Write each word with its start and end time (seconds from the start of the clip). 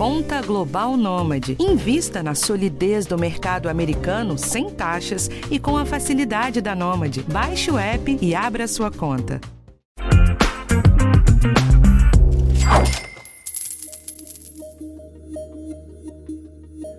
Conta 0.00 0.40
Global 0.40 0.96
Nômade. 0.96 1.58
Invista 1.60 2.22
na 2.22 2.34
solidez 2.34 3.04
do 3.04 3.18
mercado 3.18 3.68
americano 3.68 4.38
sem 4.38 4.70
taxas 4.70 5.28
e 5.50 5.58
com 5.58 5.76
a 5.76 5.84
facilidade 5.84 6.62
da 6.62 6.74
Nômade. 6.74 7.22
Baixe 7.30 7.70
o 7.70 7.76
app 7.76 8.18
e 8.18 8.34
abra 8.34 8.66
sua 8.66 8.90
conta. 8.90 9.38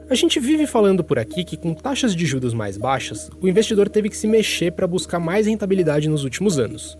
A 0.07 0.13
gente 0.13 0.39
vive 0.39 0.68
falando 0.68 1.04
por 1.04 1.18
aqui 1.18 1.43
que 1.43 1.57
com 1.57 1.73
taxas 1.73 2.15
de 2.15 2.27
juros 2.27 2.54
mais 2.54 2.77
baixas, 2.77 3.31
o 3.41 3.47
investidor 3.47 3.89
teve 3.89 4.09
que 4.09 4.15
se 4.18 4.27
mexer 4.27 4.73
para 4.73 4.86
buscar 4.86 5.18
mais 5.18 5.47
rentabilidade 5.47 6.07
nos 6.07 6.23
últimos 6.23 6.59
anos. 6.59 6.95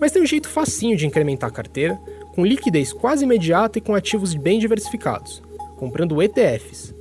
Mas 0.00 0.10
tem 0.10 0.22
um 0.22 0.26
jeito 0.26 0.48
facinho 0.48 0.96
de 0.96 1.06
incrementar 1.06 1.50
a 1.50 1.52
carteira, 1.52 2.00
com 2.34 2.44
liquidez 2.44 2.92
quase 2.92 3.24
imediata 3.24 3.78
e 3.78 3.80
com 3.80 3.94
ativos 3.94 4.34
bem 4.34 4.58
diversificados, 4.58 5.42
comprando 5.76 6.20
ETFs. 6.20 6.92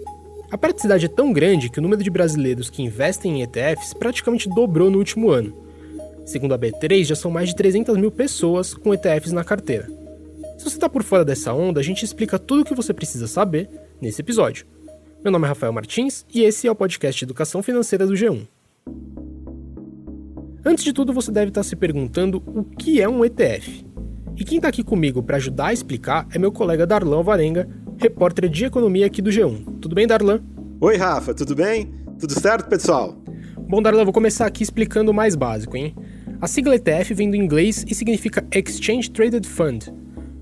A 0.52 0.58
praticidade 0.58 1.08
é 1.08 1.10
tão 1.10 1.34
grande 1.34 1.70
que 1.70 1.80
o 1.80 1.82
número 1.82 2.04
de 2.04 2.12
brasileiros 2.12 2.70
que 2.70 2.84
investem 2.84 3.40
em 3.40 3.42
ETFs 3.42 3.94
praticamente 3.94 4.48
dobrou 4.48 4.92
no 4.92 5.00
último 5.00 5.32
ano. 5.32 5.58
Segundo 6.26 6.54
a 6.54 6.60
B3, 6.60 7.06
já 7.06 7.16
são 7.16 7.32
mais 7.32 7.50
de 7.50 7.56
300 7.56 7.98
mil 7.98 8.12
pessoas 8.12 8.74
com 8.74 8.94
ETFs 8.94 9.32
na 9.32 9.44
carteira. 9.44 9.88
Se 10.58 10.64
você 10.64 10.76
está 10.76 10.88
por 10.88 11.02
fora 11.02 11.26
dessa 11.26 11.52
onda, 11.52 11.80
a 11.80 11.84
gente 11.84 12.06
explica 12.06 12.38
tudo 12.38 12.62
o 12.62 12.66
que 12.66 12.76
você 12.76 12.94
precisa 12.94 13.26
saber 13.26 13.68
nesse 14.00 14.22
episódio. 14.22 14.68
Meu 15.24 15.32
nome 15.32 15.46
é 15.46 15.48
Rafael 15.48 15.74
Martins 15.74 16.24
e 16.32 16.44
esse 16.44 16.68
é 16.68 16.72
o 16.72 16.76
podcast 16.76 17.24
Educação 17.24 17.64
Financeira 17.64 18.06
do 18.06 18.14
G1. 18.14 18.48
Antes 20.64 20.84
de 20.84 20.94
tudo, 20.94 21.12
você 21.12 21.32
deve 21.32 21.50
estar 21.50 21.64
se 21.64 21.76
perguntando 21.76 22.42
o 22.46 22.64
que 22.64 23.02
é 23.02 23.10
um 23.10 23.26
ETF. 23.26 23.93
E 24.36 24.44
quem 24.44 24.58
está 24.58 24.68
aqui 24.68 24.84
comigo 24.84 25.22
para 25.22 25.38
ajudar 25.38 25.68
a 25.68 25.74
explicar 25.74 26.28
é 26.34 26.40
meu 26.40 26.52
colega 26.52 26.88
Darlan 26.88 27.22
Varenga, 27.22 27.70
repórter 27.98 28.50
de 28.50 28.66
economia 28.66 29.06
aqui 29.06 29.22
do 29.22 29.30
G1. 29.30 29.80
Tudo 29.80 29.94
bem, 29.94 30.08
Darlan? 30.08 30.42
Oi, 30.82 30.98
Rafa, 30.98 31.36
tudo 31.36 31.56
bem? 31.56 31.94
Tudo 32.20 32.34
certo, 32.40 32.68
pessoal? 32.68 33.16
Bom, 33.70 33.82
Darlan, 33.82 34.04
vou 34.04 34.14
começar 34.14 34.48
aqui 34.48 34.64
explicando 34.64 35.12
o 35.12 35.14
mais 35.14 35.36
básico, 35.36 35.78
hein? 35.78 35.96
A 36.42 36.48
sigla 36.48 36.76
ETF 36.76 37.14
vem 37.14 37.30
do 37.30 37.38
inglês 37.38 37.86
e 37.88 37.94
significa 37.94 38.44
Exchange 38.52 39.12
Traded 39.12 39.48
Fund. 39.48 39.94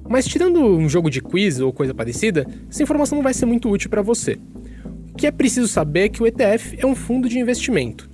Mas 0.09 0.25
tirando 0.25 0.59
um 0.61 0.87
jogo 0.87 1.09
de 1.09 1.21
quiz 1.21 1.59
ou 1.59 1.73
coisa 1.73 1.93
parecida, 1.93 2.47
essa 2.69 2.83
informação 2.83 3.17
não 3.17 3.23
vai 3.23 3.33
ser 3.33 3.45
muito 3.45 3.69
útil 3.69 3.89
para 3.89 4.01
você. 4.01 4.39
O 5.11 5.17
que 5.17 5.27
é 5.27 5.31
preciso 5.31 5.67
saber 5.67 6.05
é 6.05 6.09
que 6.09 6.23
o 6.23 6.27
ETF 6.27 6.77
é 6.79 6.85
um 6.85 6.95
fundo 6.95 7.27
de 7.27 7.37
investimento. 7.37 8.09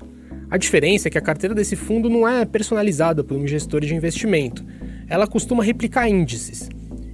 A 0.50 0.58
diferença 0.58 1.08
é 1.08 1.12
que 1.12 1.18
a 1.18 1.22
carteira 1.22 1.54
desse 1.54 1.76
fundo 1.76 2.10
não 2.10 2.28
é 2.28 2.46
personalizada 2.46 3.24
por 3.24 3.38
um 3.38 3.46
gestor 3.46 3.82
de 3.82 3.94
investimento. 3.94 4.66
Ela 5.10 5.28
costuma 5.28 5.64
replicar 5.64 6.10
índices. 6.10 6.70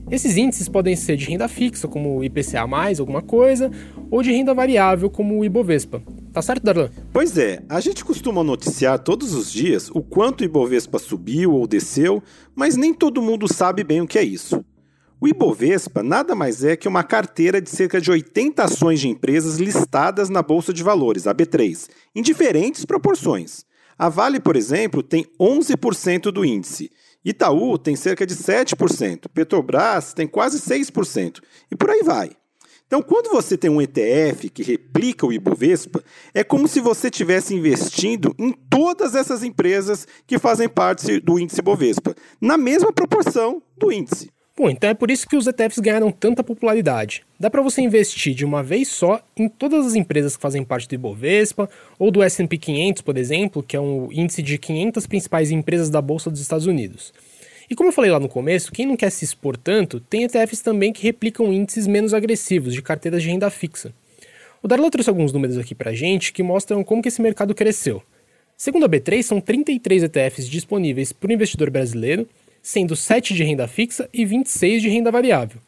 Esses 0.10 0.38
índices 0.38 0.68
podem 0.68 0.96
ser 0.96 1.16
de 1.16 1.26
renda 1.26 1.48
fixa, 1.48 1.88
como 1.88 2.18
o 2.18 2.24
IPCA, 2.24 2.62
alguma 3.00 3.22
coisa, 3.22 3.72
ou 4.12 4.22
de 4.22 4.32
renda 4.32 4.54
variável, 4.54 5.10
como 5.10 5.40
o 5.40 5.46
Ibovespa. 5.46 6.02
Tá 6.32 6.42
certo, 6.42 6.64
Darlan? 6.64 6.90
Pois 7.12 7.38
é, 7.38 7.64
a 7.70 7.80
gente 7.80 8.04
costuma 8.04 8.44
noticiar 8.44 9.00
todos 9.00 9.34
os 9.34 9.52
dias 9.52 9.90
o 9.90 10.02
quanto 10.02 10.42
o 10.42 10.44
Ibovespa 10.44 11.00
subiu 11.00 11.54
ou 11.54 11.68
desceu, 11.68 12.22
mas 12.56 12.76
nem 12.76 12.94
todo 12.94 13.22
mundo 13.22 13.52
sabe 13.52 13.84
bem 13.84 14.02
o 14.02 14.08
que 14.08 14.18
é 14.18 14.24
isso. 14.24 14.64
O 15.22 15.28
Ibovespa 15.28 16.04
nada 16.04 16.36
mais 16.36 16.64
é 16.64 16.76
que 16.76 16.88
uma 16.88 17.04
carteira 17.04 17.62
de 17.62 17.70
cerca 17.70 18.02
de 18.02 18.12
80 18.12 18.64
ações 18.64 19.00
de 19.00 19.08
empresas 19.08 19.58
listadas 19.58 20.30
na 20.30 20.42
Bolsa 20.42 20.74
de 20.74 20.84
Valores, 20.84 21.28
a 21.28 21.34
B3, 21.34 21.88
em 22.14 22.22
diferentes 22.22 22.84
proporções. 22.84 23.64
A 23.98 24.10
Vale, 24.10 24.40
por 24.40 24.56
exemplo, 24.56 25.02
tem 25.02 25.26
11% 25.40 26.24
do 26.24 26.44
índice. 26.44 26.92
Itaú 27.24 27.78
tem 27.78 27.96
cerca 27.96 28.26
de 28.26 28.36
7%, 28.36 29.28
Petrobras 29.34 30.14
tem 30.14 30.28
quase 30.28 30.60
6% 30.60 31.40
e 31.72 31.76
por 31.76 31.90
aí 31.90 32.02
vai. 32.04 32.32
Então, 32.86 33.02
quando 33.02 33.32
você 33.32 33.58
tem 33.58 33.72
um 33.72 33.82
ETF 33.82 34.50
que 34.50 34.62
replica 34.62 35.26
o 35.26 35.34
Ibovespa, 35.34 36.04
é 36.34 36.44
como 36.44 36.68
se 36.68 36.80
você 36.80 37.08
estivesse 37.08 37.56
investindo 37.56 38.36
em 38.38 38.52
todas 38.52 39.16
essas 39.16 39.42
empresas 39.42 40.08
que 40.28 40.38
fazem 40.38 40.70
parte 40.70 41.20
do 41.20 41.40
índice 41.40 41.60
Ibovespa, 41.60 42.14
na 42.40 42.58
mesma 42.58 42.94
proporção 42.94 43.64
do 43.78 43.92
índice. 43.92 44.33
Bom, 44.56 44.70
então 44.70 44.88
é 44.88 44.94
por 44.94 45.10
isso 45.10 45.28
que 45.28 45.36
os 45.36 45.48
ETFs 45.48 45.80
ganharam 45.80 46.12
tanta 46.12 46.44
popularidade. 46.44 47.24
Dá 47.40 47.50
para 47.50 47.64
você 47.64 47.82
investir 47.82 48.36
de 48.36 48.46
uma 48.46 48.62
vez 48.62 48.88
só 48.88 49.20
em 49.36 49.50
todas 49.50 49.84
as 49.84 49.96
empresas 49.96 50.36
que 50.36 50.42
fazem 50.44 50.64
parte 50.64 50.88
do 50.88 50.94
Ibovespa 50.94 51.68
ou 51.98 52.12
do 52.12 52.22
S&P 52.22 52.60
500, 52.60 53.02
por 53.02 53.18
exemplo, 53.18 53.64
que 53.64 53.76
é 53.76 53.82
um 53.82 54.12
índice 54.12 54.44
de 54.44 54.60
500 54.60 55.08
principais 55.08 55.50
empresas 55.50 55.90
da 55.90 56.00
bolsa 56.00 56.30
dos 56.30 56.40
Estados 56.40 56.68
Unidos. 56.68 57.12
E 57.68 57.74
como 57.74 57.90
eu 57.90 57.94
falei 57.94 58.12
lá 58.12 58.20
no 58.20 58.30
começo, 58.30 58.72
quem 58.72 58.86
não 58.86 58.96
quer 58.96 59.10
se 59.10 59.26
expor 59.26 59.58
tanto, 59.58 60.00
tem 60.00 60.24
ETFs 60.24 60.62
também 60.62 60.94
que 60.94 61.02
replicam 61.02 61.52
índices 61.52 61.88
menos 61.88 62.14
agressivos 62.14 62.76
de 62.76 62.82
carteiras 62.84 63.24
de 63.24 63.30
renda 63.30 63.50
fixa. 63.50 63.92
O 64.62 64.68
Darla 64.68 64.92
trouxe 64.92 65.10
alguns 65.10 65.34
números 65.34 65.58
aqui 65.58 65.74
pra 65.74 65.94
gente 65.94 66.32
que 66.32 66.44
mostram 66.44 66.84
como 66.84 67.02
que 67.02 67.08
esse 67.08 67.24
mercado 67.24 67.56
cresceu. 67.56 68.04
Segundo 68.56 68.86
a 68.86 68.90
B3, 68.90 69.24
são 69.24 69.42
33 69.42 70.04
ETFs 70.04 70.48
disponíveis 70.48 71.12
para 71.12 71.32
o 71.32 71.34
investidor 71.34 71.72
brasileiro 71.72 72.30
sendo 72.64 72.96
7 72.96 73.34
de 73.34 73.44
renda 73.44 73.68
fixa 73.68 74.10
e 74.14 74.26
26 74.26 74.82
de 74.82 74.88
renda 74.88 75.12
variável. 75.12 75.60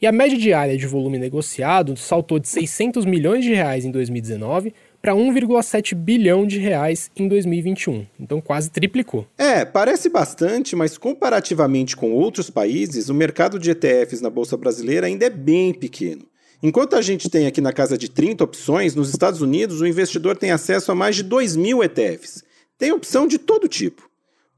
E 0.00 0.06
a 0.06 0.12
média 0.12 0.38
diária 0.38 0.76
de 0.76 0.86
volume 0.86 1.18
negociado 1.18 1.96
saltou 1.96 2.38
de 2.38 2.46
600 2.46 3.04
milhões 3.04 3.44
de 3.44 3.52
reais 3.52 3.84
em 3.84 3.90
2019 3.90 4.72
para 5.02 5.12
1,7 5.12 5.94
bilhão 5.94 6.46
de 6.46 6.58
reais 6.60 7.10
em 7.16 7.26
2021. 7.26 8.06
Então 8.20 8.40
quase 8.40 8.70
triplicou. 8.70 9.26
É, 9.36 9.64
parece 9.64 10.08
bastante, 10.08 10.76
mas 10.76 10.96
comparativamente 10.96 11.96
com 11.96 12.12
outros 12.12 12.48
países, 12.48 13.08
o 13.08 13.14
mercado 13.14 13.58
de 13.58 13.72
ETFs 13.72 14.20
na 14.20 14.30
bolsa 14.30 14.56
brasileira 14.56 15.08
ainda 15.08 15.26
é 15.26 15.30
bem 15.30 15.74
pequeno. 15.74 16.22
Enquanto 16.62 16.94
a 16.94 17.02
gente 17.02 17.28
tem 17.28 17.46
aqui 17.46 17.60
na 17.60 17.72
casa 17.72 17.98
de 17.98 18.08
30 18.08 18.44
opções, 18.44 18.94
nos 18.94 19.10
Estados 19.10 19.40
Unidos 19.40 19.80
o 19.80 19.86
investidor 19.86 20.36
tem 20.36 20.52
acesso 20.52 20.92
a 20.92 20.94
mais 20.94 21.16
de 21.16 21.24
2 21.24 21.56
mil 21.56 21.82
ETFs. 21.82 22.44
Tem 22.76 22.92
opção 22.92 23.26
de 23.26 23.38
todo 23.38 23.66
tipo. 23.66 24.07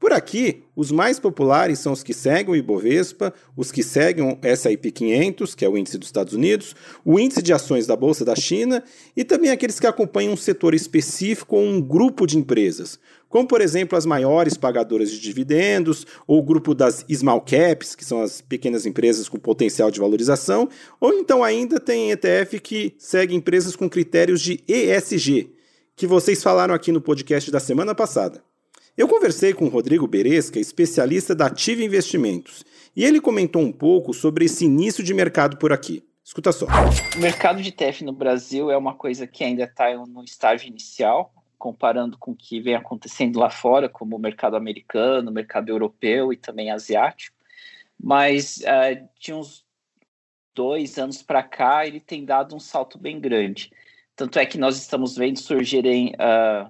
Por 0.01 0.13
aqui, 0.13 0.63
os 0.75 0.91
mais 0.91 1.19
populares 1.19 1.77
são 1.77 1.93
os 1.93 2.01
que 2.01 2.11
seguem 2.11 2.51
o 2.51 2.55
Ibovespa, 2.55 3.31
os 3.55 3.71
que 3.71 3.83
seguem 3.83 4.25
o 4.25 4.39
S&P 4.41 4.89
500, 4.89 5.53
que 5.53 5.63
é 5.63 5.69
o 5.69 5.77
índice 5.77 5.95
dos 5.99 6.07
Estados 6.07 6.33
Unidos, 6.33 6.75
o 7.05 7.19
índice 7.19 7.43
de 7.43 7.53
ações 7.53 7.85
da 7.85 7.95
Bolsa 7.95 8.25
da 8.25 8.35
China 8.35 8.83
e 9.15 9.23
também 9.23 9.51
aqueles 9.51 9.79
que 9.79 9.85
acompanham 9.85 10.33
um 10.33 10.35
setor 10.35 10.73
específico 10.73 11.55
ou 11.55 11.61
um 11.61 11.79
grupo 11.79 12.25
de 12.25 12.35
empresas, 12.35 12.97
como 13.29 13.47
por 13.47 13.61
exemplo 13.61 13.95
as 13.95 14.07
maiores 14.07 14.57
pagadoras 14.57 15.11
de 15.11 15.19
dividendos, 15.19 16.07
ou 16.25 16.39
o 16.39 16.43
grupo 16.43 16.73
das 16.73 17.05
small 17.07 17.39
caps, 17.39 17.93
que 17.93 18.03
são 18.03 18.23
as 18.23 18.41
pequenas 18.41 18.87
empresas 18.87 19.29
com 19.29 19.37
potencial 19.37 19.91
de 19.91 19.99
valorização, 19.99 20.67
ou 20.99 21.13
então 21.13 21.43
ainda 21.43 21.79
tem 21.79 22.09
ETF 22.09 22.59
que 22.59 22.95
segue 22.97 23.35
empresas 23.35 23.75
com 23.75 23.87
critérios 23.87 24.41
de 24.41 24.63
ESG, 24.67 25.51
que 25.95 26.07
vocês 26.07 26.41
falaram 26.41 26.73
aqui 26.73 26.91
no 26.91 27.01
podcast 27.01 27.51
da 27.51 27.59
semana 27.59 27.93
passada. 27.93 28.41
Eu 28.97 29.07
conversei 29.07 29.53
com 29.53 29.65
o 29.65 29.69
Rodrigo 29.69 30.05
Beresca, 30.05 30.59
especialista 30.59 31.33
da 31.33 31.45
Ativa 31.45 31.81
Investimentos, 31.81 32.65
e 32.93 33.05
ele 33.05 33.21
comentou 33.21 33.61
um 33.61 33.71
pouco 33.71 34.13
sobre 34.13 34.43
esse 34.43 34.65
início 34.65 35.01
de 35.01 35.13
mercado 35.13 35.57
por 35.57 35.71
aqui. 35.71 36.03
Escuta 36.21 36.51
só. 36.51 36.65
O 37.15 37.19
mercado 37.19 37.61
de 37.61 37.71
TF 37.71 38.03
no 38.03 38.11
Brasil 38.11 38.69
é 38.69 38.75
uma 38.75 38.93
coisa 38.93 39.25
que 39.25 39.45
ainda 39.45 39.63
está 39.63 39.95
no 39.95 40.23
estágio 40.25 40.67
inicial, 40.67 41.33
comparando 41.57 42.17
com 42.17 42.31
o 42.31 42.35
que 42.35 42.59
vem 42.59 42.75
acontecendo 42.75 43.39
lá 43.39 43.49
fora, 43.49 43.87
como 43.87 44.17
o 44.17 44.19
mercado 44.19 44.57
americano, 44.57 45.31
o 45.31 45.33
mercado 45.33 45.69
europeu 45.69 46.33
e 46.33 46.37
também 46.37 46.69
asiático. 46.69 47.37
Mas 47.97 48.57
uh, 48.57 49.07
de 49.21 49.33
uns 49.33 49.65
dois 50.53 50.97
anos 50.97 51.23
para 51.23 51.41
cá, 51.41 51.87
ele 51.87 52.01
tem 52.01 52.25
dado 52.25 52.53
um 52.55 52.59
salto 52.59 52.97
bem 52.97 53.21
grande. 53.21 53.71
Tanto 54.17 54.37
é 54.37 54.45
que 54.45 54.57
nós 54.57 54.75
estamos 54.75 55.15
vendo 55.15 55.39
surgirem 55.39 56.13
uh, 56.15 56.69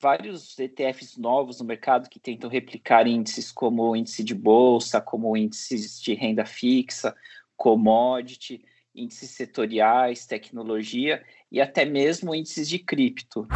vários 0.00 0.58
ETFs 0.58 1.16
novos 1.16 1.60
no 1.60 1.66
mercado 1.66 2.08
que 2.08 2.20
tentam 2.20 2.48
replicar 2.48 3.06
índices 3.06 3.50
como 3.50 3.90
o 3.90 3.96
índice 3.96 4.22
de 4.22 4.34
bolsa, 4.34 5.00
como 5.00 5.36
índices 5.36 6.00
de 6.00 6.14
renda 6.14 6.46
fixa, 6.46 7.14
commodity, 7.56 8.64
índices 8.94 9.30
setoriais, 9.30 10.26
tecnologia 10.26 11.22
e 11.50 11.60
até 11.60 11.84
mesmo 11.84 12.34
índices 12.34 12.68
de 12.68 12.78
cripto. 12.78 13.46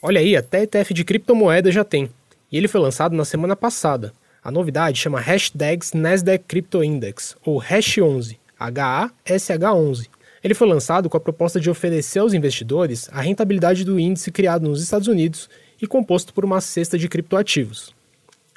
Olha 0.00 0.20
aí, 0.20 0.36
até 0.36 0.62
ETF 0.62 0.92
de 0.92 1.04
criptomoeda 1.04 1.70
já 1.70 1.84
tem. 1.84 2.10
E 2.50 2.56
ele 2.56 2.68
foi 2.68 2.80
lançado 2.80 3.14
na 3.14 3.24
semana 3.24 3.54
passada. 3.54 4.12
A 4.42 4.50
novidade 4.50 4.98
chama 4.98 5.20
Hashtags 5.20 5.92
Nasdaq 5.92 6.44
Crypto 6.48 6.82
Index, 6.82 7.36
ou 7.44 7.60
Hash11, 7.60 8.36
H-A-S-H-11. 8.58 10.08
Ele 10.42 10.54
foi 10.54 10.66
lançado 10.66 11.08
com 11.08 11.16
a 11.16 11.20
proposta 11.20 11.60
de 11.60 11.70
oferecer 11.70 12.18
aos 12.18 12.34
investidores 12.34 13.08
a 13.12 13.20
rentabilidade 13.20 13.84
do 13.84 13.98
índice 14.00 14.32
criado 14.32 14.68
nos 14.68 14.82
Estados 14.82 15.06
Unidos 15.06 15.48
e 15.80 15.86
composto 15.86 16.34
por 16.34 16.44
uma 16.44 16.60
cesta 16.60 16.98
de 16.98 17.08
criptoativos. 17.08 17.94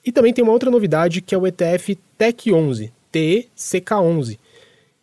E 0.04 0.12
também 0.12 0.34
tem 0.34 0.44
uma 0.44 0.54
outra 0.54 0.72
novidade 0.72 1.22
que 1.22 1.34
é 1.34 1.38
o 1.38 1.46
ETF 1.46 1.98
TEC11, 2.20 2.92
TECK11, 3.12 4.38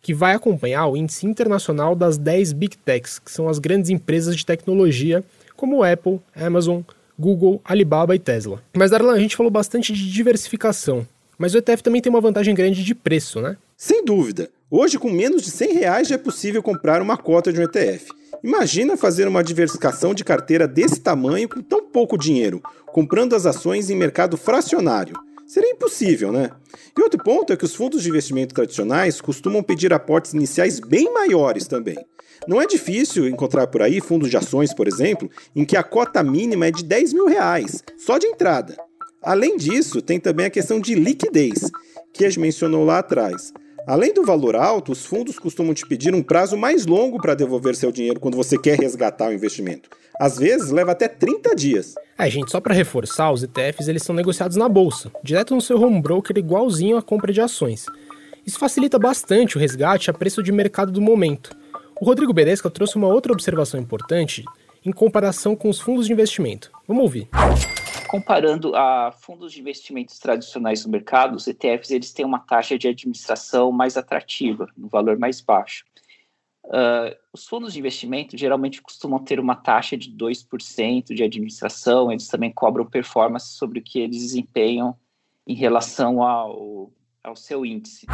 que 0.01 0.13
vai 0.13 0.33
acompanhar 0.33 0.87
o 0.87 0.97
índice 0.97 1.25
internacional 1.25 1.95
das 1.95 2.17
10 2.17 2.53
Big 2.53 2.77
Techs, 2.77 3.19
que 3.19 3.31
são 3.31 3.47
as 3.47 3.59
grandes 3.59 3.89
empresas 3.89 4.35
de 4.35 4.45
tecnologia 4.45 5.23
como 5.55 5.83
Apple, 5.83 6.19
Amazon, 6.35 6.81
Google, 7.17 7.61
Alibaba 7.63 8.15
e 8.15 8.19
Tesla. 8.19 8.61
Mas 8.73 8.91
Darlan, 8.91 9.13
a 9.13 9.19
gente 9.19 9.35
falou 9.35 9.51
bastante 9.51 9.93
de 9.93 10.11
diversificação, 10.11 11.07
mas 11.37 11.53
o 11.53 11.57
ETF 11.57 11.83
também 11.83 12.01
tem 12.01 12.09
uma 12.09 12.21
vantagem 12.21 12.53
grande 12.53 12.83
de 12.83 12.93
preço, 12.93 13.39
né? 13.39 13.55
Sem 13.77 14.03
dúvida. 14.03 14.49
Hoje, 14.75 14.97
com 14.97 15.07
menos 15.07 15.43
de 15.43 15.51
100 15.51 15.73
reais, 15.73 16.07
já 16.07 16.15
é 16.15 16.17
possível 16.17 16.63
comprar 16.63 16.99
uma 16.99 17.15
cota 17.15 17.53
de 17.53 17.59
um 17.59 17.63
ETF. 17.63 18.07
Imagina 18.43 18.97
fazer 18.97 19.27
uma 19.27 19.43
diversificação 19.43 20.15
de 20.15 20.23
carteira 20.23 20.67
desse 20.67 20.99
tamanho 20.99 21.47
com 21.47 21.61
tão 21.61 21.85
pouco 21.85 22.17
dinheiro, 22.17 22.59
comprando 22.87 23.35
as 23.35 23.45
ações 23.45 23.91
em 23.91 23.95
mercado 23.95 24.35
fracionário. 24.35 25.13
Seria 25.45 25.69
impossível, 25.69 26.31
né? 26.31 26.49
E 26.97 27.01
outro 27.03 27.23
ponto 27.23 27.53
é 27.53 27.55
que 27.55 27.65
os 27.65 27.75
fundos 27.75 28.01
de 28.01 28.09
investimento 28.09 28.55
tradicionais 28.55 29.21
costumam 29.21 29.61
pedir 29.61 29.93
aportes 29.93 30.33
iniciais 30.33 30.79
bem 30.79 31.13
maiores 31.13 31.67
também. 31.67 32.03
Não 32.47 32.59
é 32.59 32.65
difícil 32.65 33.27
encontrar 33.27 33.67
por 33.67 33.83
aí 33.83 34.01
fundos 34.01 34.31
de 34.31 34.37
ações, 34.37 34.73
por 34.73 34.87
exemplo, 34.87 35.29
em 35.55 35.65
que 35.65 35.77
a 35.77 35.83
cota 35.83 36.23
mínima 36.23 36.65
é 36.65 36.71
de 36.71 36.83
10 36.83 37.13
mil 37.13 37.27
reais, 37.27 37.83
só 37.95 38.17
de 38.17 38.25
entrada. 38.25 38.75
Além 39.21 39.55
disso, 39.55 40.01
tem 40.01 40.19
também 40.19 40.47
a 40.47 40.49
questão 40.49 40.79
de 40.79 40.95
liquidez, 40.95 41.69
que 42.11 42.25
a 42.25 42.27
gente 42.27 42.39
mencionou 42.39 42.83
lá 42.83 42.97
atrás. 42.97 43.53
Além 43.85 44.13
do 44.13 44.23
valor 44.23 44.55
alto, 44.55 44.93
os 44.93 45.05
fundos 45.05 45.37
costumam 45.37 45.73
te 45.73 45.85
pedir 45.85 46.15
um 46.15 46.23
prazo 46.23 46.55
mais 46.55 46.85
longo 46.85 47.21
para 47.21 47.35
devolver 47.35 47.75
seu 47.75 47.91
dinheiro 47.91 48.19
quando 48.19 48.37
você 48.37 48.57
quer 48.57 48.79
resgatar 48.79 49.29
o 49.29 49.33
investimento. 49.33 49.89
Às 50.17 50.37
vezes 50.37 50.71
leva 50.71 50.93
até 50.93 51.07
30 51.07 51.53
dias. 51.53 51.95
É, 52.17 52.29
gente, 52.29 52.49
só 52.49 52.61
para 52.61 52.73
reforçar, 52.73 53.31
os 53.31 53.43
ETFs 53.43 53.89
eles 53.89 54.03
são 54.03 54.15
negociados 54.15 54.55
na 54.55 54.69
bolsa, 54.69 55.11
direto 55.21 55.53
no 55.53 55.61
seu 55.61 55.81
home 55.81 56.01
broker 56.01 56.37
igualzinho 56.37 56.95
à 56.95 57.01
compra 57.01 57.33
de 57.33 57.41
ações. 57.41 57.85
Isso 58.45 58.57
facilita 58.57 58.97
bastante 58.97 59.57
o 59.57 59.59
resgate 59.59 60.09
a 60.09 60.13
preço 60.13 60.41
de 60.41 60.51
mercado 60.51 60.91
do 60.91 61.01
momento. 61.01 61.55
O 61.99 62.05
Rodrigo 62.05 62.33
Beresca 62.33 62.69
trouxe 62.69 62.95
uma 62.95 63.07
outra 63.07 63.33
observação 63.33 63.79
importante 63.79 64.45
em 64.85 64.91
comparação 64.91 65.55
com 65.55 65.69
os 65.69 65.79
fundos 65.79 66.07
de 66.07 66.13
investimento. 66.13 66.71
Vamos 66.87 67.03
ouvir 67.03 67.27
comparando 68.13 68.75
a 68.75 69.11
fundos 69.11 69.51
de 69.51 69.59
investimentos 69.59 70.19
tradicionais 70.19 70.85
no 70.85 70.91
mercado, 70.91 71.35
os 71.35 71.47
ETFs 71.47 71.89
eles 71.89 72.13
têm 72.13 72.23
uma 72.23 72.37
taxa 72.37 72.77
de 72.77 72.87
administração 72.87 73.71
mais 73.71 73.97
atrativa, 73.97 74.67
no 74.77 74.85
um 74.85 74.87
valor 74.87 75.17
mais 75.17 75.41
baixo. 75.41 75.83
Uh, 76.65 77.17
os 77.33 77.47
fundos 77.47 77.73
de 77.73 77.79
investimento 77.79 78.37
geralmente 78.37 78.83
costumam 78.83 79.17
ter 79.17 79.39
uma 79.39 79.55
taxa 79.55 79.97
de 79.97 80.11
2% 80.11 81.11
de 81.11 81.23
administração, 81.23 82.11
eles 82.11 82.27
também 82.27 82.51
cobram 82.51 82.85
performance 82.85 83.47
sobre 83.57 83.79
o 83.79 83.83
que 83.83 83.97
eles 83.97 84.19
desempenham 84.19 84.95
em 85.47 85.55
relação 85.55 86.21
ao, 86.21 86.91
ao 87.23 87.35
seu 87.35 87.65
índice. 87.65 88.05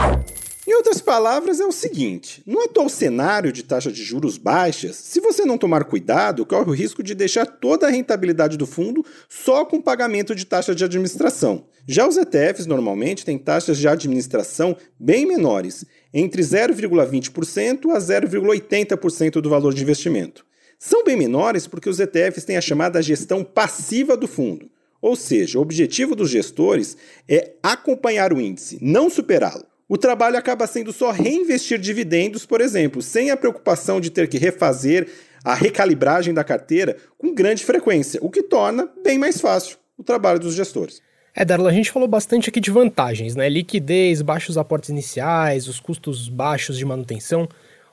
Em 0.69 0.75
outras 0.75 1.01
palavras, 1.01 1.60
é 1.60 1.66
o 1.66 1.71
seguinte: 1.71 2.44
no 2.45 2.62
atual 2.62 2.88
cenário 2.89 3.51
de 3.51 3.63
taxa 3.63 3.92
de 3.92 4.04
juros 4.04 4.38
baixas, 4.38 4.95
se 4.98 5.19
você 5.19 5.44
não 5.44 5.57
tomar 5.57 5.83
cuidado, 5.83 6.45
corre 6.45 6.69
o 6.69 6.75
risco 6.75 7.01
de 7.01 7.16
deixar 7.16 7.48
toda 7.48 7.88
a 7.88 7.89
rentabilidade 7.89 8.56
do 8.56 8.68
fundo 8.68 9.04
só 9.27 9.66
com 9.66 9.81
pagamento 9.81 10.36
de 10.36 10.45
taxa 10.45 10.75
de 10.75 10.86
administração. 10.86 11.66
Já 11.88 12.07
os 12.07 12.18
ETFs 12.18 12.68
normalmente 12.68 13.25
têm 13.25 13.36
taxas 13.39 13.80
de 13.80 13.88
administração 13.88 14.77
bem 15.00 15.25
menores, 15.25 15.86
entre 16.13 16.44
0,20% 16.44 17.89
a 17.89 17.98
0,80% 17.98 19.42
do 19.42 19.50
valor 19.50 19.74
de 19.74 19.81
investimento. 19.81 20.45
São 20.77 21.04
bem 21.04 21.18
menores 21.18 21.66
porque 21.66 21.89
os 21.89 22.00
ETFs 22.00 22.45
têm 22.45 22.57
a 22.57 22.62
chamada 22.62 23.01
gestão 23.01 23.44
passiva 23.44 24.16
do 24.16 24.27
fundo. 24.27 24.69
Ou 25.01 25.16
seja, 25.16 25.57
o 25.57 25.63
objetivo 25.63 26.16
dos 26.16 26.30
gestores 26.30 26.95
é 27.27 27.54
acompanhar 27.63 28.31
o 28.31 28.39
índice, 28.39 28.77
não 28.80 29.10
superá-lo 29.10 29.66
o 29.89 29.97
trabalho 29.97 30.38
acaba 30.38 30.68
sendo 30.68 30.94
só 30.94 31.09
reinvestir 31.09 31.80
dividendos, 31.80 32.45
por 32.45 32.62
exemplo, 32.62 33.01
sem 33.01 33.31
a 33.31 33.36
preocupação 33.36 34.00
de 34.00 34.12
ter 34.12 34.30
que 34.30 34.38
refazer 34.38 35.09
a 35.44 35.56
recalibragem 35.56 36.31
da 36.31 36.44
carteira 36.44 36.95
com 37.18 37.33
grande 37.33 37.65
frequência, 37.65 38.19
o 38.21 38.30
que 38.30 38.44
torna 38.44 38.88
bem 39.03 39.18
mais 39.18 39.41
fácil 39.41 39.77
o 39.97 40.03
trabalho 40.03 40.39
dos 40.39 40.53
gestores. 40.53 41.01
É, 41.36 41.44
Darla, 41.44 41.69
a 41.69 41.74
gente 41.74 41.91
falou 41.91 42.07
bastante 42.07 42.50
aqui 42.50 42.59
de 42.59 42.69
vantagens, 42.69 43.36
né? 43.36 43.50
Liquidez, 43.50 44.21
baixos 44.21 44.57
aportes 44.57 44.89
iniciais, 44.89 45.68
os 45.68 45.80
custos 45.80 46.30
baixos 46.30 46.77
de 46.77 46.85
manutenção. 46.85 47.50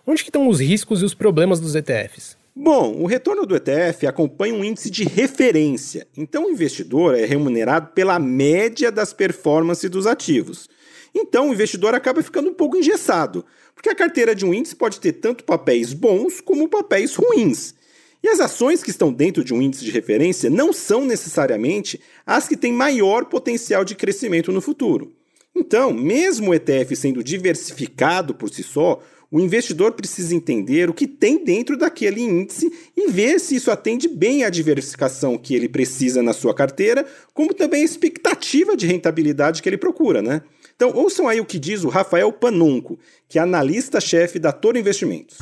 Onde 0.06 0.22
que 0.22 0.28
estão 0.28 0.48
os 0.48 0.60
riscos 0.60 1.00
e 1.00 1.04
os 1.04 1.14
problemas 1.14 1.60
dos 1.60 1.74
ETFs? 1.74 2.36
Bom, 2.54 2.94
o 3.00 3.06
retorno 3.06 3.44
do 3.44 3.56
ETF 3.56 4.06
acompanha 4.06 4.54
um 4.54 4.64
índice 4.64 4.90
de 4.90 5.04
referência, 5.04 6.06
então 6.16 6.46
o 6.46 6.50
investidor 6.50 7.14
é 7.14 7.26
remunerado 7.26 7.88
pela 7.88 8.18
média 8.18 8.90
das 8.90 9.12
performances 9.12 9.90
dos 9.90 10.06
ativos. 10.06 10.68
Então 11.18 11.48
o 11.48 11.54
investidor 11.54 11.94
acaba 11.94 12.22
ficando 12.22 12.50
um 12.50 12.54
pouco 12.54 12.76
engessado, 12.76 13.42
porque 13.74 13.88
a 13.88 13.94
carteira 13.94 14.34
de 14.34 14.44
um 14.44 14.52
índice 14.52 14.76
pode 14.76 15.00
ter 15.00 15.12
tanto 15.12 15.44
papéis 15.44 15.94
bons 15.94 16.42
como 16.42 16.68
papéis 16.68 17.14
ruins. 17.14 17.74
E 18.22 18.28
as 18.28 18.38
ações 18.38 18.82
que 18.82 18.90
estão 18.90 19.10
dentro 19.10 19.42
de 19.42 19.54
um 19.54 19.62
índice 19.62 19.82
de 19.82 19.90
referência 19.90 20.50
não 20.50 20.74
são 20.74 21.06
necessariamente 21.06 21.98
as 22.26 22.46
que 22.46 22.56
têm 22.56 22.70
maior 22.70 23.24
potencial 23.24 23.82
de 23.82 23.94
crescimento 23.94 24.52
no 24.52 24.60
futuro. 24.60 25.14
Então, 25.54 25.90
mesmo 25.90 26.50
o 26.50 26.54
ETF 26.54 26.94
sendo 26.94 27.24
diversificado 27.24 28.34
por 28.34 28.50
si 28.50 28.62
só, 28.62 29.02
o 29.36 29.40
investidor 29.40 29.92
precisa 29.92 30.34
entender 30.34 30.88
o 30.88 30.94
que 30.94 31.06
tem 31.06 31.44
dentro 31.44 31.76
daquele 31.76 32.22
índice 32.22 32.72
e 32.96 33.10
ver 33.10 33.38
se 33.38 33.56
isso 33.56 33.70
atende 33.70 34.08
bem 34.08 34.44
à 34.44 34.48
diversificação 34.48 35.36
que 35.36 35.54
ele 35.54 35.68
precisa 35.68 36.22
na 36.22 36.32
sua 36.32 36.54
carteira, 36.54 37.04
como 37.34 37.52
também 37.52 37.82
a 37.82 37.84
expectativa 37.84 38.74
de 38.74 38.86
rentabilidade 38.86 39.60
que 39.60 39.68
ele 39.68 39.76
procura, 39.76 40.22
né? 40.22 40.40
Então, 40.74 40.90
ouçam 40.94 41.28
aí 41.28 41.38
o 41.38 41.44
que 41.44 41.58
diz 41.58 41.84
o 41.84 41.90
Rafael 41.90 42.32
Panunco, 42.32 42.98
que 43.28 43.38
é 43.38 43.42
analista-chefe 43.42 44.38
da 44.38 44.52
Toro 44.52 44.78
Investimentos. 44.78 45.36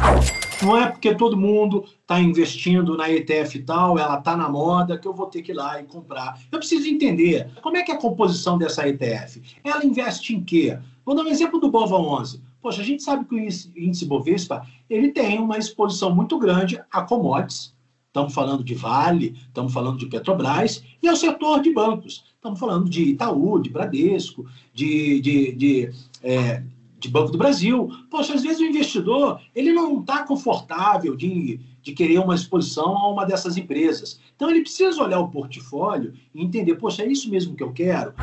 Não 0.61 0.77
é 0.77 0.91
porque 0.91 1.15
todo 1.15 1.37
mundo 1.37 1.85
está 2.01 2.19
investindo 2.19 2.97
na 2.97 3.09
ETF 3.09 3.59
e 3.59 3.63
tal, 3.63 3.97
ela 3.97 4.19
está 4.19 4.37
na 4.37 4.49
moda, 4.49 4.99
que 4.99 5.07
eu 5.07 5.15
vou 5.15 5.27
ter 5.27 5.41
que 5.41 5.53
ir 5.53 5.55
lá 5.55 5.81
e 5.81 5.85
comprar. 5.85 6.41
Eu 6.51 6.59
preciso 6.59 6.89
entender 6.89 7.49
como 7.63 7.77
é 7.77 7.83
que 7.85 7.93
é 7.93 7.95
a 7.95 7.99
composição 7.99 8.59
dessa 8.59 8.89
ETF. 8.89 9.41
Ela 9.63 9.87
investe 9.87 10.35
em 10.35 10.43
quê? 10.43 10.77
Vou 11.05 11.15
dar 11.15 11.23
um 11.23 11.29
exemplo 11.29 11.61
do 11.61 11.71
Bova 11.71 11.97
11. 11.97 12.43
Poxa, 12.65 12.81
a 12.81 12.85
gente 12.85 13.03
sabe 13.03 13.27
que 13.27 13.35
o 13.35 13.39
índice 13.39 14.07
Bovespa 14.07 14.67
ele 14.89 15.11
tem 15.11 15.39
uma 15.39 15.59
exposição 15.59 16.15
muito 16.15 16.39
grande 16.39 16.83
a 16.91 17.03
commodities. 17.03 17.75
Estamos 18.07 18.33
falando 18.33 18.65
de 18.65 18.75
Vale, 18.75 19.37
estamos 19.49 19.71
falando 19.71 19.99
de 19.99 20.07
Petrobras 20.07 20.83
e 21.03 21.07
ao 21.07 21.15
setor 21.15 21.61
de 21.61 21.71
bancos. 21.71 22.25
Estamos 22.35 22.59
falando 22.59 22.89
de 22.89 23.03
Itaú, 23.03 23.61
de 23.61 23.69
Bradesco, 23.69 24.47
de, 24.73 25.21
de, 25.21 25.53
de, 25.53 25.91
é, 26.23 26.63
de 26.99 27.11
Banco 27.11 27.33
do 27.33 27.37
Brasil. 27.37 27.91
Poxa, 28.11 28.33
às 28.33 28.43
vezes 28.43 28.61
o 28.61 28.65
investidor 28.65 29.43
ele 29.55 29.71
não 29.71 30.01
está 30.01 30.23
confortável 30.23 31.15
de, 31.15 31.61
de 31.83 31.93
querer 31.93 32.19
uma 32.19 32.35
exposição 32.35 32.97
a 32.97 33.13
uma 33.13 33.27
dessas 33.27 33.59
empresas. 33.59 34.19
Então 34.35 34.49
ele 34.49 34.63
precisa 34.63 35.03
olhar 35.03 35.21
o 35.21 35.29
portfólio 35.29 36.15
e 36.35 36.43
entender, 36.43 36.77
poxa, 36.77 37.03
é 37.03 37.13
isso 37.13 37.31
mesmo 37.31 37.55
que 37.55 37.63
eu 37.63 37.75
quero. 37.75 38.15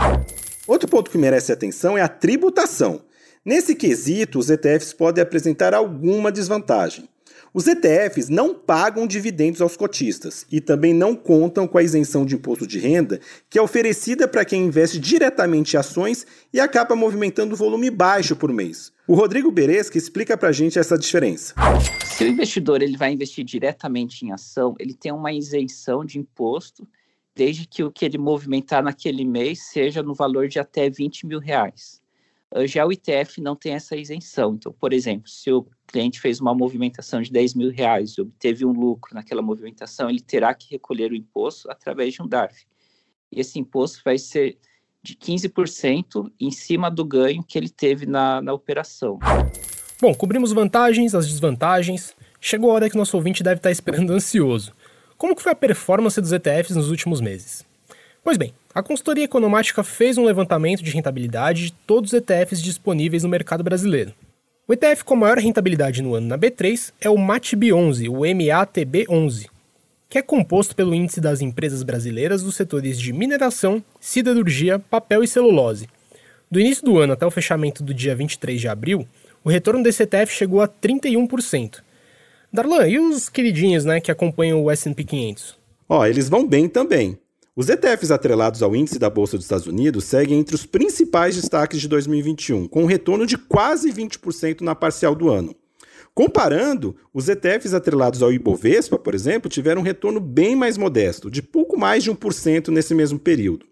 Outro 0.67 0.89
ponto 0.89 1.11
que 1.11 1.17
merece 1.19 1.51
atenção 1.51 1.95
é 1.95 2.01
a 2.01 2.09
tributação. 2.09 3.01
Nesse 3.43 3.73
quesito, 3.73 4.37
os 4.37 4.51
ETFs 4.51 4.93
podem 4.93 5.19
apresentar 5.19 5.73
alguma 5.73 6.31
desvantagem. 6.31 7.09
Os 7.51 7.65
ETFs 7.65 8.29
não 8.29 8.53
pagam 8.53 9.07
dividendos 9.07 9.61
aos 9.61 9.75
cotistas 9.75 10.45
e 10.51 10.61
também 10.61 10.93
não 10.93 11.15
contam 11.15 11.67
com 11.67 11.79
a 11.79 11.83
isenção 11.83 12.23
de 12.23 12.35
imposto 12.35 12.67
de 12.67 12.77
renda 12.77 13.19
que 13.49 13.57
é 13.57 13.61
oferecida 13.61 14.27
para 14.27 14.45
quem 14.45 14.67
investe 14.67 14.99
diretamente 14.99 15.75
em 15.75 15.79
ações 15.79 16.25
e 16.53 16.59
acaba 16.59 16.95
movimentando 16.95 17.55
volume 17.55 17.89
baixo 17.89 18.35
por 18.35 18.53
mês. 18.53 18.93
O 19.07 19.15
Rodrigo 19.15 19.51
Beresca 19.51 19.97
explica 19.97 20.37
para 20.37 20.49
a 20.49 20.53
gente 20.53 20.77
essa 20.77 20.95
diferença. 20.95 21.55
Se 22.05 22.23
o 22.23 22.27
investidor 22.27 22.83
ele 22.83 22.95
vai 22.95 23.11
investir 23.11 23.43
diretamente 23.43 24.23
em 24.23 24.31
ação, 24.31 24.75
ele 24.79 24.93
tem 24.93 25.11
uma 25.11 25.33
isenção 25.33 26.05
de 26.05 26.19
imposto 26.19 26.87
desde 27.35 27.67
que 27.67 27.83
o 27.83 27.91
que 27.91 28.05
ele 28.05 28.19
movimentar 28.19 28.83
naquele 28.83 29.25
mês 29.25 29.63
seja 29.71 30.03
no 30.03 30.13
valor 30.13 30.47
de 30.47 30.59
até 30.59 30.91
20 30.91 31.25
mil 31.25 31.39
reais. 31.39 32.00
Já 32.65 32.85
o 32.85 32.91
ETF 32.91 33.39
não 33.39 33.55
tem 33.55 33.73
essa 33.73 33.95
isenção. 33.95 34.55
Então, 34.55 34.73
por 34.73 34.91
exemplo, 34.91 35.29
se 35.29 35.51
o 35.51 35.65
cliente 35.87 36.19
fez 36.19 36.41
uma 36.41 36.53
movimentação 36.53 37.21
de 37.21 37.31
10 37.31 37.53
mil 37.53 37.71
reais 37.71 38.11
e 38.11 38.21
obteve 38.21 38.65
um 38.65 38.71
lucro 38.71 39.15
naquela 39.15 39.41
movimentação, 39.41 40.09
ele 40.09 40.19
terá 40.19 40.53
que 40.53 40.69
recolher 40.71 41.11
o 41.11 41.15
imposto 41.15 41.71
através 41.71 42.13
de 42.13 42.21
um 42.21 42.27
DARF. 42.27 42.65
E 43.31 43.39
esse 43.39 43.57
imposto 43.57 44.01
vai 44.03 44.17
ser 44.17 44.57
de 45.01 45.15
15% 45.15 46.31
em 46.39 46.51
cima 46.51 46.91
do 46.91 47.05
ganho 47.05 47.43
que 47.43 47.57
ele 47.57 47.69
teve 47.69 48.05
na, 48.05 48.41
na 48.41 48.53
operação. 48.53 49.17
Bom, 50.01 50.13
cobrimos 50.13 50.51
vantagens, 50.51 51.15
as 51.15 51.27
desvantagens. 51.27 52.15
Chegou 52.39 52.71
a 52.71 52.73
hora 52.73 52.89
que 52.89 52.95
o 52.95 52.99
nosso 52.99 53.15
ouvinte 53.15 53.43
deve 53.43 53.57
estar 53.57 53.71
esperando 53.71 54.11
ansioso. 54.11 54.73
Como 55.17 55.35
que 55.35 55.41
foi 55.41 55.51
a 55.51 55.55
performance 55.55 56.19
dos 56.19 56.31
ETFs 56.31 56.75
nos 56.75 56.89
últimos 56.89 57.21
meses? 57.21 57.65
Pois 58.23 58.37
bem, 58.37 58.53
a 58.73 58.83
consultoria 58.83 59.23
economática 59.23 59.83
fez 59.83 60.17
um 60.17 60.25
levantamento 60.25 60.83
de 60.83 60.91
rentabilidade 60.91 61.65
de 61.65 61.71
todos 61.73 62.13
os 62.13 62.19
ETFs 62.19 62.61
disponíveis 62.61 63.23
no 63.23 63.29
mercado 63.29 63.63
brasileiro. 63.63 64.13
O 64.67 64.73
ETF 64.73 65.03
com 65.03 65.15
maior 65.15 65.37
rentabilidade 65.37 66.01
no 66.01 66.13
ano 66.13 66.27
na 66.27 66.37
B3 66.37 66.93
é 67.01 67.09
o 67.09 67.15
MATB11, 67.15 68.09
o 68.09 68.21
MATB11, 68.21 69.47
que 70.07 70.17
é 70.17 70.21
composto 70.21 70.75
pelo 70.75 70.93
índice 70.93 71.19
das 71.19 71.41
empresas 71.41 71.83
brasileiras 71.83 72.43
dos 72.43 72.55
setores 72.55 72.99
de 72.99 73.11
mineração, 73.11 73.83
siderurgia, 73.99 74.77
papel 74.77 75.23
e 75.23 75.27
celulose. 75.27 75.89
Do 76.49 76.59
início 76.59 76.85
do 76.85 76.99
ano 76.99 77.13
até 77.13 77.25
o 77.25 77.31
fechamento 77.31 77.81
do 77.83 77.93
dia 77.93 78.15
23 78.15 78.61
de 78.61 78.67
abril, 78.67 79.07
o 79.43 79.49
retorno 79.49 79.81
desse 79.81 80.03
ETF 80.03 80.31
chegou 80.31 80.61
a 80.61 80.67
31%. 80.67 81.79
Darlan, 82.53 82.87
e 82.87 82.99
os 82.99 83.29
queridinhos 83.29 83.83
né, 83.83 83.99
que 83.99 84.11
acompanham 84.11 84.61
o 84.61 84.69
S&P 84.69 85.03
500? 85.03 85.57
Ó, 85.89 86.05
eles 86.05 86.29
vão 86.29 86.47
bem 86.47 86.69
também. 86.69 87.17
Os 87.53 87.67
ETFs 87.67 88.11
atrelados 88.11 88.63
ao 88.63 88.73
índice 88.73 88.97
da 88.97 89.09
Bolsa 89.09 89.35
dos 89.35 89.45
Estados 89.45 89.67
Unidos 89.67 90.05
seguem 90.05 90.39
entre 90.39 90.55
os 90.55 90.65
principais 90.65 91.35
destaques 91.35 91.81
de 91.81 91.87
2021, 91.89 92.65
com 92.65 92.83
um 92.83 92.85
retorno 92.85 93.25
de 93.25 93.37
quase 93.37 93.91
20% 93.91 94.61
na 94.61 94.73
parcial 94.73 95.13
do 95.13 95.29
ano. 95.29 95.53
Comparando, 96.15 96.95
os 97.13 97.27
ETFs 97.27 97.73
atrelados 97.73 98.23
ao 98.23 98.31
Ibovespa, 98.31 98.97
por 98.97 99.13
exemplo, 99.13 99.49
tiveram 99.49 99.81
um 99.81 99.83
retorno 99.83 100.21
bem 100.21 100.55
mais 100.55 100.77
modesto, 100.77 101.29
de 101.29 101.41
pouco 101.41 101.77
mais 101.77 102.05
de 102.05 102.11
1% 102.11 102.69
nesse 102.69 102.95
mesmo 102.95 103.19
período. 103.19 103.65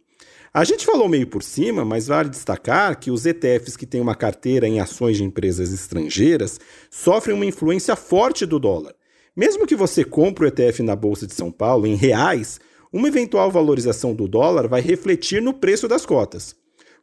A 0.54 0.66
gente 0.66 0.86
falou 0.86 1.08
meio 1.08 1.28
por 1.28 1.42
cima, 1.42 1.86
mas 1.86 2.08
vale 2.08 2.28
destacar 2.28 3.00
que 3.00 3.10
os 3.10 3.26
ETFs 3.26 3.78
que 3.78 3.86
têm 3.86 4.02
uma 4.02 4.16
carteira 4.16 4.68
em 4.68 4.82
ações 4.82 5.16
de 5.16 5.24
empresas 5.24 5.72
estrangeiras 5.72 6.60
sofrem 6.92 7.34
uma 7.34 7.46
influência 7.46 7.96
forte 7.96 8.46
do 8.46 8.60
dólar. 8.60 8.94
Mesmo 9.34 9.66
que 9.66 9.76
você 9.76 10.04
compre 10.04 10.44
o 10.44 10.48
ETF 10.50 10.84
na 10.84 10.98
Bolsa 10.98 11.26
de 11.26 11.34
São 11.34 11.50
Paulo 11.50 11.88
em 11.88 11.96
reais, 11.96 12.60
uma 12.92 13.08
eventual 13.08 13.52
valorização 13.52 14.14
do 14.14 14.28
dólar 14.28 14.68
vai 14.68 14.82
refletir 14.82 15.42
no 15.42 15.54
preço 15.54 15.88
das 15.88 16.06
cotas. 16.06 16.56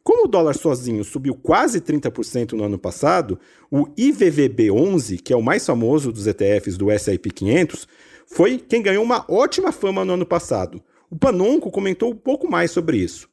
Como 0.03 0.25
o 0.25 0.27
dólar 0.27 0.55
sozinho 0.55 1.03
subiu 1.03 1.35
quase 1.35 1.81
30% 1.81 2.53
no 2.53 2.63
ano 2.63 2.77
passado, 2.77 3.37
o 3.69 3.87
IVVB11, 3.87 5.21
que 5.21 5.33
é 5.33 5.35
o 5.35 5.41
mais 5.41 5.65
famoso 5.65 6.11
dos 6.11 6.27
ETFs 6.27 6.77
do 6.77 6.89
S&P 6.89 7.29
500, 7.29 7.87
foi 8.25 8.57
quem 8.57 8.81
ganhou 8.81 9.03
uma 9.03 9.25
ótima 9.29 9.71
fama 9.71 10.05
no 10.05 10.13
ano 10.13 10.25
passado. 10.25 10.81
O 11.09 11.15
Panonco 11.15 11.71
comentou 11.71 12.11
um 12.11 12.15
pouco 12.15 12.51
mais 12.51 12.69
sobre 12.69 12.97
isso. 12.97 13.29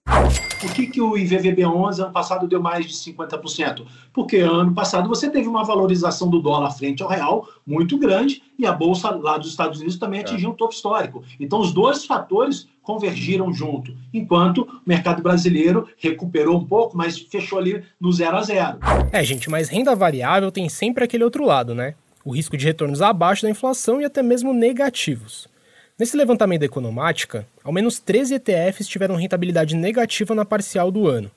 Por 0.60 0.72
que, 0.72 0.86
que 0.86 1.00
o 1.00 1.14
IVVB11 1.14 2.04
ano 2.04 2.12
passado 2.12 2.46
deu 2.46 2.62
mais 2.62 2.86
de 2.86 2.94
50%? 2.94 3.84
Porque 4.12 4.38
ano 4.38 4.72
passado 4.72 5.08
você 5.08 5.28
teve 5.28 5.48
uma 5.48 5.64
valorização 5.64 6.30
do 6.30 6.40
dólar 6.40 6.70
frente 6.70 7.02
ao 7.02 7.08
real 7.08 7.48
muito 7.66 7.98
grande 7.98 8.44
e 8.56 8.64
a 8.64 8.72
bolsa 8.72 9.10
lá 9.10 9.36
dos 9.36 9.50
Estados 9.50 9.80
Unidos 9.80 9.98
também 9.98 10.20
é. 10.20 10.22
atingiu 10.22 10.50
um 10.50 10.54
topo 10.54 10.72
histórico. 10.72 11.24
Então 11.40 11.58
os 11.58 11.72
dois 11.72 12.04
fatores 12.06 12.68
convergiram 12.80 13.52
junto, 13.52 13.92
enquanto 14.12 14.58
o 14.58 14.80
mercado 14.86 15.20
brasileiro 15.20 15.88
recuperou 15.98 16.56
um 16.56 16.64
pouco, 16.64 16.96
mas 16.96 17.18
fechou 17.18 17.58
ali 17.58 17.82
no 18.00 18.12
zero 18.12 18.36
a 18.36 18.42
zero. 18.42 18.78
É, 19.10 19.24
gente, 19.24 19.50
mas 19.50 19.68
renda 19.68 19.96
variável 19.96 20.52
tem 20.52 20.68
sempre 20.68 21.02
aquele 21.02 21.24
outro 21.24 21.44
lado, 21.44 21.74
né? 21.74 21.96
O 22.24 22.30
risco 22.30 22.56
de 22.56 22.64
retornos 22.64 23.02
abaixo 23.02 23.42
da 23.42 23.50
inflação 23.50 24.00
e 24.00 24.04
até 24.04 24.22
mesmo 24.22 24.54
negativos. 24.54 25.52
Nesse 25.96 26.16
levantamento 26.16 26.58
da 26.58 26.66
Economática, 26.66 27.46
ao 27.62 27.72
menos 27.72 28.00
13 28.00 28.34
ETFs 28.34 28.88
tiveram 28.88 29.14
rentabilidade 29.14 29.76
negativa 29.76 30.34
na 30.34 30.44
parcial 30.44 30.90
do 30.90 31.06
ano. 31.06 31.30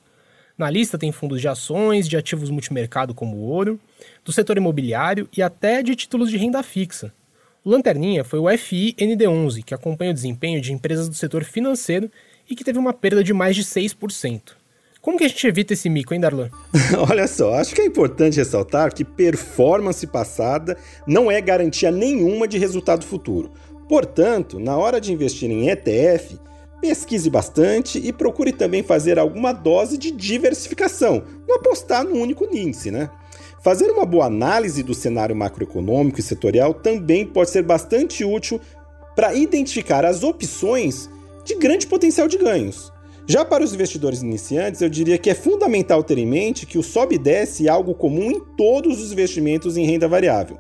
Na 0.58 0.68
lista 0.68 0.98
tem 0.98 1.12
fundos 1.12 1.40
de 1.40 1.48
ações, 1.48 2.08
de 2.08 2.18
ativos 2.18 2.50
multimercado 2.50 3.14
como 3.14 3.38
ouro, 3.38 3.80
do 4.26 4.32
setor 4.32 4.58
imobiliário 4.58 5.30
e 5.38 5.44
até 5.44 5.84
de 5.84 5.96
títulos 5.96 6.32
de 6.32 6.38
renda 6.38 6.64
fixa. 6.64 7.14
O 7.64 7.70
lanterninha 7.70 8.24
foi 8.24 8.40
o 8.40 8.46
FIND11, 8.46 9.64
que 9.64 9.76
acompanha 9.76 10.10
o 10.10 10.16
desempenho 10.16 10.60
de 10.60 10.74
empresas 10.74 11.08
do 11.08 11.14
setor 11.14 11.44
financeiro 11.44 12.10
e 12.50 12.56
que 12.56 12.64
teve 12.64 12.80
uma 12.80 12.94
perda 12.94 13.24
de 13.24 13.36
mais 13.36 13.56
de 13.56 13.64
6%. 13.64 14.54
Como 15.08 15.18
que 15.18 15.24
a 15.24 15.28
gente 15.28 15.48
evita 15.48 15.74
esse 15.74 15.90
mico, 15.90 16.14
hein, 16.14 16.20
Darlan? 16.20 16.50
Olha 17.10 17.28
só, 17.28 17.54
acho 17.54 17.74
que 17.74 17.82
é 17.82 17.86
importante 17.86 18.38
ressaltar 18.38 18.94
que 18.94 19.06
performance 19.06 20.06
passada 20.08 20.76
não 21.06 21.32
é 21.32 21.40
garantia 21.40 21.92
nenhuma 21.92 22.48
de 22.48 22.58
resultado 22.58 23.06
futuro. 23.06 23.52
Portanto, 23.88 24.60
na 24.60 24.78
hora 24.78 25.00
de 25.00 25.14
investir 25.14 25.50
em 25.50 25.70
ETF, 25.70 26.38
pesquise 26.82 27.30
bastante 27.30 27.98
e 27.98 28.12
procure 28.12 28.52
também 28.52 28.84
fazer 28.84 29.18
alguma 29.18 29.52
dose 29.52 29.98
de 29.98 30.12
diversificação, 30.12 31.24
não 31.48 31.56
apostar 31.56 32.04
no 32.04 32.16
único 32.16 32.46
índice, 32.46 32.92
né? 32.92 33.10
Fazer 33.64 33.90
uma 33.90 34.06
boa 34.06 34.26
análise 34.26 34.84
do 34.84 34.94
cenário 34.94 35.36
macroeconômico 35.36 36.20
e 36.20 36.24
setorial 36.24 36.74
também 36.74 37.26
pode 37.26 37.50
ser 37.50 37.64
bastante 37.64 38.24
útil 38.24 38.62
para 39.16 39.34
identificar 39.34 40.06
as 40.06 40.24
opções 40.24 41.10
de 41.44 41.56
grande 41.56 41.88
potencial 41.88 42.28
de 42.28 42.38
ganhos. 42.38 42.92
Já 43.26 43.44
para 43.44 43.64
os 43.64 43.74
investidores 43.74 44.22
iniciantes, 44.22 44.82
eu 44.82 44.90
diria 44.90 45.18
que 45.18 45.30
é 45.30 45.34
fundamental 45.34 46.02
ter 46.04 46.18
em 46.18 46.26
mente 46.26 46.66
que 46.66 46.78
o 46.78 46.84
sobe 46.84 47.16
e 47.16 47.18
desce 47.18 47.68
é 47.68 47.70
algo 47.70 47.94
comum 47.94 48.32
em 48.32 48.40
todos 48.56 49.02
os 49.02 49.12
investimentos 49.12 49.76
em 49.76 49.86
renda 49.86 50.08
variável. 50.08 50.58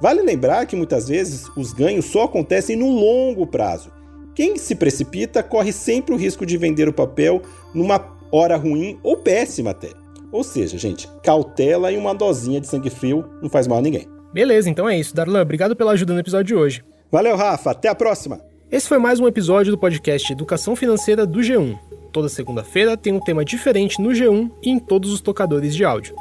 Vale 0.00 0.22
lembrar 0.22 0.64
que 0.66 0.76
muitas 0.76 1.08
vezes 1.08 1.46
os 1.56 1.72
ganhos 1.72 2.04
só 2.06 2.24
acontecem 2.24 2.76
no 2.76 2.88
longo 2.88 3.46
prazo. 3.46 3.90
Quem 4.34 4.56
se 4.56 4.76
precipita 4.76 5.42
corre 5.42 5.72
sempre 5.72 6.14
o 6.14 6.18
risco 6.18 6.46
de 6.46 6.56
vender 6.56 6.88
o 6.88 6.92
papel 6.92 7.42
numa 7.74 8.16
hora 8.30 8.56
ruim 8.56 8.98
ou 9.02 9.16
péssima 9.16 9.70
até. 9.70 9.90
Ou 10.30 10.44
seja, 10.44 10.78
gente, 10.78 11.08
cautela 11.22 11.90
e 11.90 11.96
uma 11.96 12.14
dosinha 12.14 12.60
de 12.60 12.68
sangue 12.68 12.90
frio 12.90 13.24
não 13.42 13.50
faz 13.50 13.66
mal 13.66 13.78
a 13.78 13.82
ninguém. 13.82 14.06
Beleza, 14.32 14.70
então 14.70 14.88
é 14.88 14.96
isso. 14.96 15.16
Darlan, 15.16 15.42
obrigado 15.42 15.74
pela 15.74 15.92
ajuda 15.92 16.12
no 16.12 16.20
episódio 16.20 16.46
de 16.46 16.54
hoje. 16.54 16.84
Valeu, 17.10 17.34
Rafa. 17.34 17.72
Até 17.72 17.88
a 17.88 17.94
próxima. 17.94 18.40
Esse 18.70 18.86
foi 18.86 18.98
mais 18.98 19.18
um 19.18 19.26
episódio 19.26 19.72
do 19.72 19.78
podcast 19.78 20.30
Educação 20.32 20.76
Financeira 20.76 21.26
do 21.26 21.40
G1. 21.40 21.76
Toda 22.12 22.28
segunda-feira 22.28 22.96
tem 22.96 23.12
um 23.12 23.20
tema 23.20 23.44
diferente 23.44 24.00
no 24.00 24.10
G1 24.10 24.50
e 24.62 24.70
em 24.70 24.78
todos 24.78 25.10
os 25.10 25.20
tocadores 25.20 25.74
de 25.74 25.84
áudio. 25.84 26.14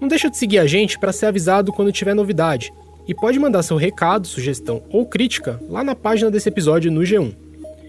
Não 0.00 0.08
deixa 0.08 0.30
de 0.30 0.38
seguir 0.38 0.60
a 0.60 0.66
gente 0.66 0.98
para 0.98 1.12
ser 1.12 1.26
avisado 1.26 1.72
quando 1.72 1.92
tiver 1.92 2.14
novidade. 2.14 2.72
E 3.08 3.14
pode 3.14 3.38
mandar 3.38 3.62
seu 3.62 3.78
recado, 3.78 4.26
sugestão 4.26 4.82
ou 4.90 5.06
crítica 5.06 5.58
lá 5.70 5.82
na 5.82 5.94
página 5.94 6.30
desse 6.30 6.50
episódio 6.50 6.92
no 6.92 7.00
G1. 7.00 7.34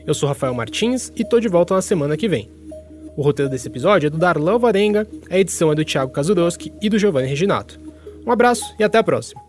Eu 0.07 0.13
sou 0.13 0.29
Rafael 0.29 0.53
Martins 0.53 1.11
e 1.13 1.25
tô 1.25 1.41
de 1.41 1.49
volta 1.49 1.75
na 1.75 1.81
semana 1.81 2.15
que 2.15 2.29
vem. 2.29 2.49
O 3.17 3.21
roteiro 3.21 3.51
desse 3.51 3.67
episódio 3.67 4.07
é 4.07 4.09
do 4.09 4.17
Darlan 4.17 4.57
Varenga, 4.57 5.05
a 5.29 5.37
edição 5.37 5.73
é 5.73 5.75
do 5.75 5.83
Thiago 5.83 6.13
Kazuroski 6.13 6.71
e 6.81 6.89
do 6.89 6.97
Giovanni 6.97 7.27
Reginato. 7.27 7.77
Um 8.25 8.31
abraço 8.31 8.73
e 8.79 8.83
até 8.83 8.97
a 8.97 9.03
próxima. 9.03 9.48